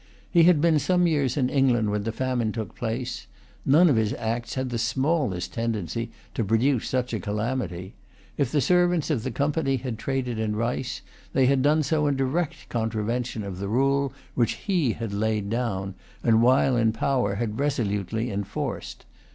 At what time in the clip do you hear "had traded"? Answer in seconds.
9.75-10.39